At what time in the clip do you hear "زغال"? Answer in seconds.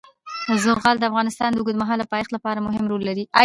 0.63-0.95